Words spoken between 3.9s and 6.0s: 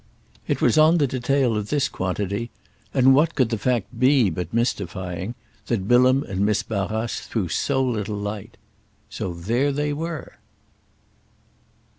be but mystifying?—that